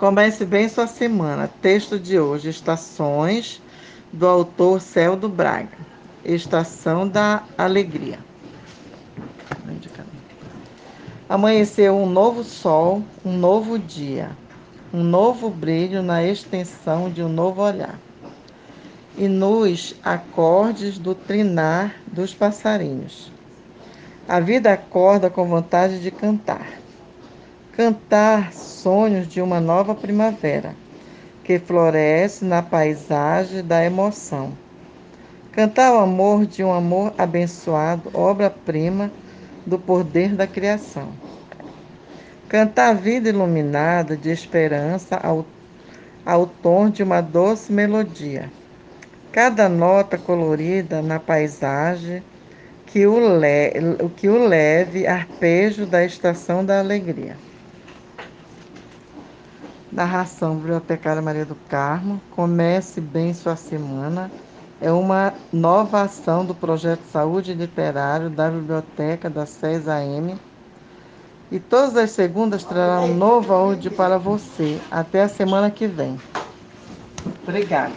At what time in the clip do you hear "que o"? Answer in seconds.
52.86-53.38, 54.16-54.44